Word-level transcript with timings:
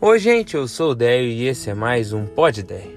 Oi, 0.00 0.16
gente, 0.20 0.54
eu 0.54 0.68
sou 0.68 0.92
o 0.92 0.94
Déio 0.94 1.28
e 1.28 1.48
esse 1.48 1.70
é 1.70 1.74
mais 1.74 2.12
um 2.12 2.24
Pod 2.24 2.62
Déio. 2.62 2.96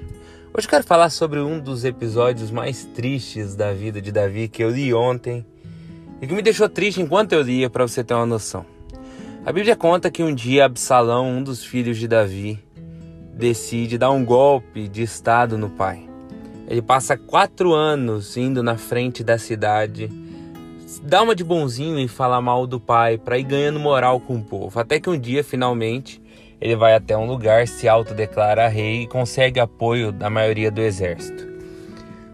Hoje 0.53 0.67
eu 0.67 0.69
quero 0.69 0.83
falar 0.83 1.09
sobre 1.09 1.39
um 1.39 1.59
dos 1.59 1.83
episódios 1.83 2.51
mais 2.51 2.85
tristes 2.85 3.55
da 3.55 3.73
vida 3.73 3.99
de 3.99 4.11
Davi 4.11 4.47
que 4.47 4.63
eu 4.63 4.69
li 4.69 4.93
ontem 4.93 5.43
e 6.21 6.27
que 6.27 6.33
me 6.35 6.43
deixou 6.43 6.69
triste 6.69 7.01
enquanto 7.01 7.33
eu 7.33 7.41
lia, 7.41 7.71
para 7.71 7.87
você 7.87 8.03
ter 8.03 8.13
uma 8.13 8.27
noção. 8.27 8.63
A 9.43 9.51
Bíblia 9.51 9.75
conta 9.75 10.11
que 10.11 10.21
um 10.21 10.31
dia 10.31 10.65
Absalão, 10.65 11.27
um 11.27 11.41
dos 11.41 11.65
filhos 11.65 11.97
de 11.97 12.07
Davi, 12.07 12.59
decide 13.33 13.97
dar 13.97 14.11
um 14.11 14.23
golpe 14.23 14.87
de 14.87 15.01
estado 15.01 15.57
no 15.57 15.71
pai. 15.71 16.07
Ele 16.67 16.83
passa 16.83 17.17
quatro 17.17 17.73
anos 17.73 18.37
indo 18.37 18.61
na 18.61 18.77
frente 18.77 19.23
da 19.23 19.39
cidade, 19.39 20.07
dá 21.01 21.23
uma 21.23 21.33
de 21.33 21.43
bonzinho 21.43 21.97
e 21.97 22.07
fala 22.07 22.39
mal 22.39 22.67
do 22.67 22.79
pai 22.79 23.17
para 23.17 23.39
ir 23.39 23.43
ganhando 23.43 23.79
moral 23.79 24.19
com 24.19 24.35
o 24.35 24.43
povo. 24.43 24.79
Até 24.79 24.99
que 24.99 25.09
um 25.09 25.17
dia, 25.19 25.43
finalmente, 25.43 26.20
ele 26.61 26.75
vai 26.75 26.93
até 26.93 27.17
um 27.17 27.25
lugar, 27.25 27.67
se 27.67 27.87
autodeclara 27.87 28.67
rei 28.67 29.01
e 29.01 29.07
consegue 29.07 29.59
apoio 29.59 30.11
da 30.11 30.29
maioria 30.29 30.69
do 30.69 30.79
exército. 30.79 31.49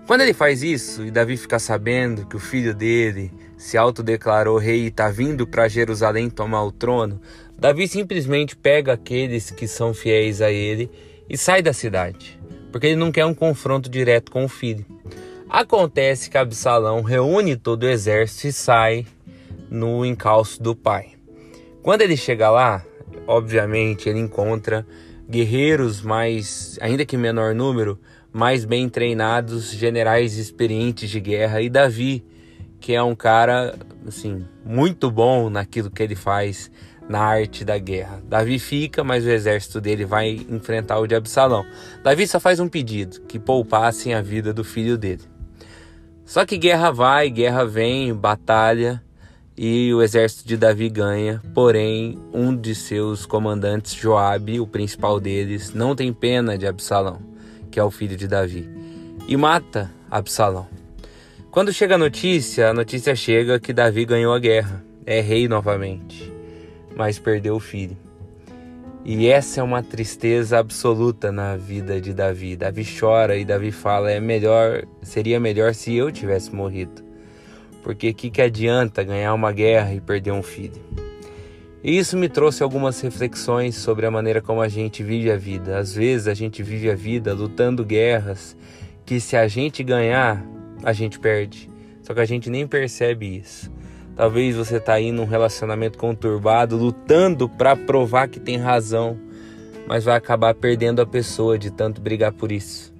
Quando 0.05 0.21
ele 0.21 0.33
faz 0.33 0.63
isso 0.63 1.05
e 1.05 1.11
Davi 1.11 1.37
fica 1.37 1.59
sabendo 1.59 2.25
que 2.25 2.35
o 2.35 2.39
filho 2.39 2.73
dele 2.73 3.31
se 3.57 3.77
autodeclarou 3.77 4.57
rei 4.57 4.83
e 4.83 4.87
está 4.87 5.09
vindo 5.09 5.47
para 5.47 5.67
Jerusalém 5.67 6.29
tomar 6.29 6.63
o 6.63 6.71
trono, 6.71 7.21
Davi 7.57 7.87
simplesmente 7.87 8.55
pega 8.55 8.93
aqueles 8.93 9.49
que 9.49 9.67
são 9.67 9.93
fiéis 9.93 10.41
a 10.41 10.51
ele 10.51 10.91
e 11.29 11.37
sai 11.37 11.61
da 11.61 11.73
cidade, 11.73 12.39
porque 12.71 12.87
ele 12.87 12.95
não 12.95 13.11
quer 13.11 13.25
um 13.25 13.33
confronto 13.33 13.89
direto 13.89 14.31
com 14.31 14.45
o 14.45 14.49
filho. 14.49 14.85
Acontece 15.49 16.29
que 16.29 16.37
Absalão 16.37 17.01
reúne 17.01 17.55
todo 17.55 17.83
o 17.83 17.89
exército 17.89 18.47
e 18.47 18.51
sai 18.53 19.05
no 19.69 20.05
encalço 20.05 20.61
do 20.61 20.75
pai. 20.75 21.13
Quando 21.81 22.01
ele 22.01 22.17
chega 22.17 22.49
lá, 22.49 22.85
obviamente 23.27 24.09
ele 24.09 24.19
encontra 24.19 24.85
guerreiros 25.29 26.01
mais, 26.01 26.79
ainda 26.81 27.05
que 27.05 27.17
menor 27.17 27.53
número, 27.53 27.99
mais 28.31 28.65
bem 28.65 28.87
treinados, 28.87 29.71
generais 29.71 30.37
experientes 30.37 31.09
de 31.09 31.19
guerra 31.19 31.61
e 31.61 31.69
Davi, 31.69 32.23
que 32.79 32.93
é 32.93 33.03
um 33.03 33.15
cara 33.15 33.77
assim, 34.07 34.45
muito 34.65 35.11
bom 35.11 35.49
naquilo 35.49 35.91
que 35.91 36.01
ele 36.01 36.15
faz 36.15 36.71
na 37.09 37.19
arte 37.19 37.63
da 37.63 37.77
guerra. 37.77 38.21
Davi 38.27 38.59
fica, 38.59 39.03
mas 39.03 39.25
o 39.25 39.29
exército 39.29 39.79
dele 39.79 40.05
vai 40.05 40.45
enfrentar 40.49 40.99
o 40.99 41.07
de 41.07 41.15
Absalão. 41.15 41.65
Davi 42.03 42.27
só 42.27 42.39
faz 42.39 42.59
um 42.59 42.67
pedido, 42.67 43.21
que 43.21 43.39
poupassem 43.39 44.13
a 44.13 44.21
vida 44.21 44.53
do 44.53 44.63
filho 44.63 44.97
dele. 44.97 45.23
Só 46.25 46.45
que 46.45 46.57
guerra 46.57 46.91
vai, 46.91 47.29
guerra 47.29 47.65
vem, 47.65 48.13
batalha, 48.13 49.01
e 49.57 49.91
o 49.91 50.03
exército 50.03 50.47
de 50.47 50.55
Davi 50.55 50.87
ganha, 50.87 51.41
porém 51.53 52.19
um 52.31 52.55
de 52.55 52.75
seus 52.75 53.25
comandantes, 53.25 53.95
Joabe, 53.95 54.59
o 54.59 54.67
principal 54.67 55.19
deles, 55.19 55.73
não 55.73 55.95
tem 55.95 56.13
pena 56.13 56.55
de 56.55 56.67
Absalão, 56.67 57.19
que 57.71 57.79
é 57.79 57.83
o 57.83 57.89
filho 57.89 58.15
de 58.15 58.27
Davi, 58.27 58.69
e 59.27 59.35
mata 59.35 59.91
Absalão. 60.11 60.67
Quando 61.49 61.73
chega 61.73 61.95
a 61.95 61.97
notícia, 61.97 62.69
a 62.69 62.73
notícia 62.73 63.15
chega 63.15 63.59
que 63.59 63.73
Davi 63.73 64.05
ganhou 64.05 64.31
a 64.31 64.37
guerra, 64.37 64.85
é 65.03 65.21
rei 65.21 65.47
novamente, 65.47 66.31
mas 66.95 67.17
perdeu 67.17 67.55
o 67.55 67.59
filho. 67.59 67.97
E 69.03 69.27
essa 69.27 69.61
é 69.61 69.63
uma 69.63 69.81
tristeza 69.81 70.59
absoluta 70.59 71.31
na 71.31 71.55
vida 71.55 71.99
de 71.99 72.13
Davi. 72.13 72.57
Davi 72.57 72.85
chora 72.85 73.37
e 73.37 73.45
Davi 73.45 73.71
fala: 73.71 74.11
é 74.11 74.19
melhor, 74.19 74.83
seria 75.01 75.39
melhor 75.39 75.73
se 75.73 75.95
eu 75.95 76.11
tivesse 76.11 76.53
morrido. 76.53 77.06
Porque 77.87 78.11
que 78.11 78.29
que 78.29 78.41
adianta 78.41 79.01
ganhar 79.01 79.33
uma 79.33 79.53
guerra 79.53 79.93
e 79.93 80.01
perder 80.01 80.33
um 80.33 80.43
filho? 80.43 80.73
E 81.81 81.97
isso 81.97 82.17
me 82.17 82.27
trouxe 82.27 82.61
algumas 82.61 82.99
reflexões 82.99 83.75
sobre 83.75 84.05
a 84.05 84.11
maneira 84.11 84.41
como 84.41 84.61
a 84.61 84.67
gente 84.67 85.01
vive 85.01 85.31
a 85.31 85.37
vida. 85.37 85.77
Às 85.77 85.95
vezes 85.95 86.27
a 86.27 86.33
gente 86.33 86.61
vive 86.61 86.91
a 86.91 86.95
vida 86.95 87.33
lutando 87.33 87.85
guerras 87.85 88.57
que 89.05 89.21
se 89.21 89.37
a 89.37 89.47
gente 89.47 89.83
ganhar, 89.83 90.45
a 90.83 90.91
gente 90.91 91.17
perde. 91.17 91.69
Só 92.03 92.13
que 92.13 92.19
a 92.19 92.25
gente 92.25 92.49
nem 92.49 92.67
percebe 92.67 93.37
isso. 93.37 93.71
Talvez 94.17 94.57
você 94.57 94.75
está 94.75 94.95
aí 94.95 95.13
num 95.13 95.23
relacionamento 95.23 95.97
conturbado, 95.97 96.75
lutando 96.75 97.47
para 97.47 97.73
provar 97.73 98.27
que 98.27 98.41
tem 98.41 98.57
razão, 98.57 99.17
mas 99.87 100.03
vai 100.03 100.17
acabar 100.17 100.53
perdendo 100.53 101.01
a 101.01 101.05
pessoa 101.05 101.57
de 101.57 101.71
tanto 101.71 102.01
brigar 102.01 102.33
por 102.33 102.51
isso. 102.51 102.96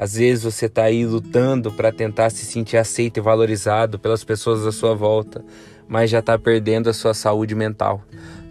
Às 0.00 0.14
vezes 0.14 0.42
você 0.42 0.64
está 0.64 0.84
aí 0.84 1.04
lutando 1.04 1.70
para 1.70 1.92
tentar 1.92 2.30
se 2.30 2.46
sentir 2.46 2.78
aceito 2.78 3.18
e 3.18 3.20
valorizado 3.20 3.98
pelas 3.98 4.24
pessoas 4.24 4.66
à 4.66 4.72
sua 4.72 4.94
volta, 4.94 5.44
mas 5.86 6.08
já 6.08 6.20
está 6.20 6.38
perdendo 6.38 6.88
a 6.88 6.94
sua 6.94 7.12
saúde 7.12 7.54
mental. 7.54 8.02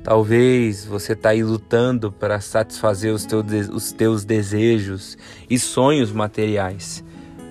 Talvez 0.03 0.85
você 0.85 1.13
está 1.13 1.29
aí 1.29 1.43
lutando 1.43 2.11
para 2.11 2.39
satisfazer 2.39 3.11
os 3.11 3.25
teus, 3.25 3.45
os 3.73 3.91
teus 3.91 4.23
desejos 4.23 5.17
e 5.49 5.57
sonhos 5.57 6.11
materiais, 6.11 7.03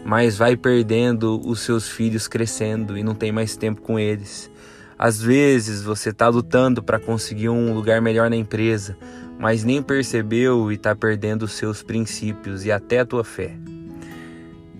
mas 0.04 0.38
vai 0.38 0.56
perdendo 0.56 1.41
os 1.44 1.58
seus 1.58 1.88
filhos 1.88 2.28
crescendo 2.28 2.97
e 2.97 3.03
não 3.03 3.16
tem 3.16 3.32
mais 3.32 3.56
tempo 3.56 3.81
com 3.81 3.98
eles. 3.98 4.48
Às 4.97 5.20
vezes 5.20 5.82
você 5.82 6.10
está 6.10 6.28
lutando 6.28 6.84
para 6.84 7.00
conseguir 7.00 7.48
um 7.48 7.75
lugar 7.75 8.00
melhor 8.00 8.31
na 8.31 8.37
empresa, 8.37 8.97
mas 9.41 9.64
nem 9.64 9.82
percebeu 9.82 10.70
e 10.70 10.76
está 10.76 10.94
perdendo 10.94 11.42
os 11.42 11.53
seus 11.54 11.82
princípios 11.82 12.64
e 12.64 12.70
até 12.70 13.00
a 13.00 13.04
tua 13.04 13.25
fé. 13.25 13.56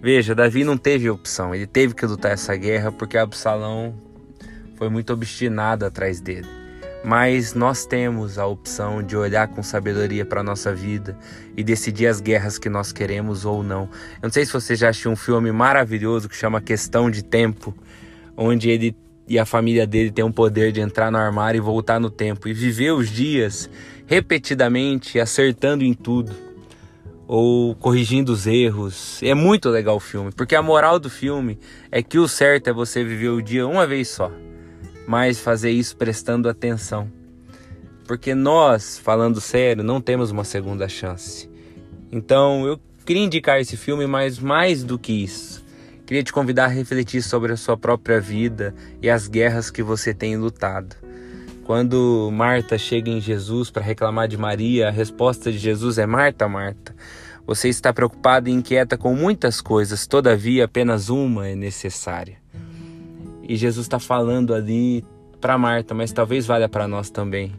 Veja, 0.00 0.32
Davi 0.32 0.62
não 0.62 0.76
teve 0.76 1.10
opção, 1.10 1.53
ele 1.53 1.66
teve 1.66 1.92
que 1.92 2.06
lutar 2.06 2.31
essa 2.31 2.54
guerra 2.54 2.92
porque 2.92 3.19
Absalão 3.19 3.94
foi 4.76 4.88
muito 4.88 5.12
obstinado 5.12 5.84
atrás 5.84 6.20
dele. 6.20 6.47
Mas 7.04 7.53
nós 7.53 7.84
temos 7.84 8.38
a 8.38 8.47
opção 8.47 9.03
de 9.03 9.16
olhar 9.16 9.48
com 9.48 9.60
sabedoria 9.60 10.25
para 10.25 10.41
a 10.41 10.44
nossa 10.44 10.72
vida 10.72 11.19
e 11.56 11.64
decidir 11.64 12.06
as 12.06 12.20
guerras 12.20 12.59
que 12.59 12.69
nós 12.69 12.92
queremos 12.92 13.44
ou 13.44 13.62
não. 13.62 13.82
Eu 14.22 14.25
não 14.25 14.31
sei 14.31 14.47
se 14.47 14.53
você 14.53 14.76
já 14.76 14.88
assistiu 14.88 15.10
um 15.10 15.16
filme 15.16 15.50
maravilhoso 15.50 16.28
que 16.28 16.36
chama 16.36 16.60
Questão 16.60 17.10
de 17.10 17.25
Tempo, 17.25 17.75
onde 18.36 18.70
ele 18.70 18.97
e 19.26 19.36
a 19.36 19.44
família 19.44 19.86
dele 19.86 20.12
tem 20.12 20.25
o 20.25 20.32
poder 20.32 20.70
de 20.70 20.80
entrar 20.80 21.10
no 21.10 21.19
armário 21.19 21.59
e 21.59 21.60
voltar 21.60 22.00
no 22.00 22.09
tempo 22.09 22.48
e 22.48 22.53
viver 22.53 22.92
os 22.92 23.10
dias 23.10 23.69
repetidamente, 24.06 25.20
acertando 25.20 25.84
em 25.84 25.92
tudo 25.92 26.47
ou 27.28 27.75
corrigindo 27.75 28.33
os 28.33 28.47
erros. 28.47 29.22
É 29.22 29.34
muito 29.34 29.69
legal 29.69 29.97
o 29.97 30.00
filme, 30.00 30.33
porque 30.33 30.56
a 30.56 30.62
moral 30.62 30.99
do 30.99 31.11
filme 31.11 31.59
é 31.93 32.03
que 32.03 32.19
o 32.19 32.27
certo 32.27 32.71
é 32.71 32.72
você 32.72 33.05
viver 33.05 33.28
o 33.28 33.43
dia 33.43 33.66
uma 33.69 33.87
vez 33.87 34.09
só, 34.09 34.33
mas 35.06 35.39
fazer 35.39 35.71
isso 35.71 35.94
prestando 35.94 36.49
atenção. 36.49 37.12
Porque 38.06 38.34
nós, 38.34 38.99
falando 38.99 39.39
sério, 39.39 39.84
não 39.84 40.00
temos 40.00 40.31
uma 40.31 40.43
segunda 40.43 40.89
chance. 40.89 41.50
Então 42.11 42.66
eu 42.66 42.81
queria 43.05 43.22
indicar 43.22 43.60
esse 43.60 43.77
filme, 43.77 44.06
mas 44.06 44.39
mais 44.39 44.83
do 44.83 44.99
que 44.99 45.12
isso, 45.12 45.62
queria 46.06 46.22
te 46.22 46.33
convidar 46.33 46.65
a 46.65 46.69
refletir 46.69 47.22
sobre 47.22 47.53
a 47.53 47.56
sua 47.59 47.77
própria 47.77 48.19
vida 48.19 48.75
e 49.03 49.10
as 49.10 49.28
guerras 49.28 49.71
que 49.71 49.83
você 49.83 50.15
tem 50.15 50.39
lutado. 50.39 50.97
Quando 51.69 52.31
Marta 52.33 52.79
chega 52.79 53.11
em 53.11 53.21
Jesus 53.21 53.71
para 53.71 53.83
reclamar 53.83 54.27
de 54.27 54.39
Maria, 54.39 54.89
a 54.89 54.91
resposta 54.91 55.53
de 55.53 55.59
Jesus 55.59 55.99
é: 55.99 56.06
Marta, 56.06 56.49
Marta, 56.49 56.97
você 57.47 57.69
está 57.69 57.93
preocupada 57.93 58.49
e 58.49 58.53
inquieta 58.55 58.97
com 58.97 59.15
muitas 59.15 59.61
coisas, 59.61 60.07
todavia 60.07 60.65
apenas 60.65 61.11
uma 61.11 61.47
é 61.47 61.55
necessária. 61.55 62.39
E 63.47 63.55
Jesus 63.55 63.84
está 63.84 63.99
falando 63.99 64.55
ali 64.55 65.05
para 65.43 65.59
Marta, 65.59 65.93
mas 65.93 66.11
talvez 66.11 66.47
valha 66.47 66.71
para 66.71 66.89
nós 66.89 67.11
também. 67.11 67.53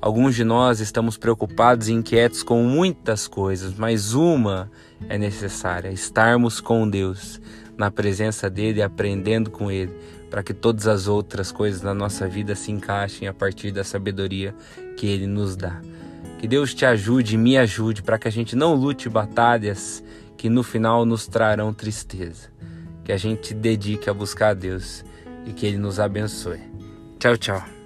Alguns 0.00 0.34
de 0.34 0.42
nós 0.42 0.80
estamos 0.80 1.16
preocupados 1.16 1.86
e 1.86 1.92
inquietos 1.92 2.42
com 2.42 2.60
muitas 2.64 3.28
coisas, 3.28 3.72
mas 3.78 4.14
uma 4.14 4.68
é 5.08 5.16
necessária: 5.16 5.90
estarmos 5.90 6.60
com 6.60 6.90
Deus, 6.90 7.40
na 7.78 7.88
presença 7.88 8.50
dele, 8.50 8.82
aprendendo 8.82 9.48
com 9.48 9.70
ele 9.70 9.92
para 10.34 10.42
que 10.42 10.52
todas 10.52 10.88
as 10.88 11.06
outras 11.06 11.52
coisas 11.52 11.80
na 11.80 11.94
nossa 11.94 12.26
vida 12.26 12.56
se 12.56 12.72
encaixem 12.72 13.28
a 13.28 13.32
partir 13.32 13.70
da 13.70 13.84
sabedoria 13.84 14.52
que 14.96 15.06
Ele 15.06 15.28
nos 15.28 15.54
dá. 15.54 15.80
Que 16.40 16.48
Deus 16.48 16.74
te 16.74 16.84
ajude 16.84 17.36
e 17.36 17.38
me 17.38 17.56
ajude 17.56 18.02
para 18.02 18.18
que 18.18 18.26
a 18.26 18.32
gente 18.32 18.56
não 18.56 18.74
lute 18.74 19.08
batalhas 19.08 20.02
que 20.36 20.48
no 20.48 20.64
final 20.64 21.06
nos 21.06 21.28
trarão 21.28 21.72
tristeza. 21.72 22.50
Que 23.04 23.12
a 23.12 23.16
gente 23.16 23.54
dedique 23.54 24.10
a 24.10 24.12
buscar 24.12 24.48
a 24.48 24.54
Deus 24.54 25.04
e 25.46 25.52
que 25.52 25.66
Ele 25.66 25.78
nos 25.78 26.00
abençoe. 26.00 26.58
Tchau, 27.20 27.36
tchau. 27.36 27.83